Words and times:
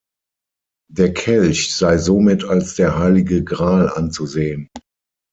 Der 0.91 1.13
Kelch 1.13 1.75
sei 1.75 1.99
somit 1.99 2.43
als 2.43 2.73
der 2.73 2.97
Heilige 2.97 3.43
Gral 3.43 3.87
anzusehen. 3.87 4.67